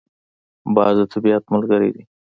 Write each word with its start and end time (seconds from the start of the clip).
باز 0.75 0.95
د 0.99 1.01
طبیعت 1.13 1.43
ملګری 1.53 1.89
دی 1.95 2.03